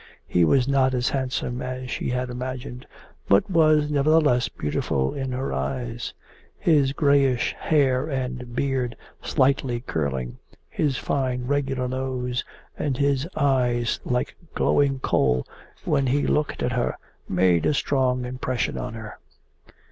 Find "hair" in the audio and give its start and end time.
7.59-8.07